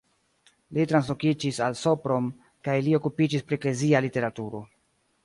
Li 0.77 0.85
translokiĝis 0.91 1.59
al 1.65 1.77
Sopron 1.81 2.29
kaj 2.69 2.79
li 2.87 2.97
okupiĝis 3.01 3.47
pri 3.51 3.59
eklezia 3.61 4.03
literaturo. 4.07 4.65